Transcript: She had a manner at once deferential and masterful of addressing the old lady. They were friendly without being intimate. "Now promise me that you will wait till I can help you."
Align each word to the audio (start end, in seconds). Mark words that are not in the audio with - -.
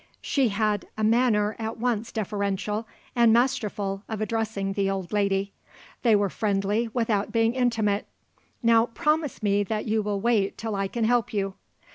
She 0.23 0.49
had 0.49 0.87
a 0.97 1.03
manner 1.03 1.55
at 1.59 1.77
once 1.77 2.11
deferential 2.11 2.87
and 3.15 3.31
masterful 3.31 4.01
of 4.09 4.19
addressing 4.19 4.73
the 4.73 4.89
old 4.89 5.13
lady. 5.13 5.53
They 6.01 6.15
were 6.15 6.27
friendly 6.27 6.87
without 6.91 7.31
being 7.31 7.53
intimate. 7.53 8.07
"Now 8.63 8.87
promise 8.87 9.43
me 9.43 9.61
that 9.65 9.85
you 9.85 10.01
will 10.01 10.19
wait 10.19 10.57
till 10.57 10.73
I 10.73 10.87
can 10.87 11.03
help 11.03 11.31
you." 11.35 11.53